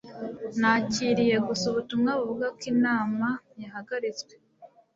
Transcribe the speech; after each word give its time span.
nakiriye 0.59 1.35
gusa 1.47 1.63
ubutumwa 1.71 2.11
buvuga 2.19 2.45
ko 2.57 2.61
inama 2.73 3.27
yahagaritswe 3.61 4.33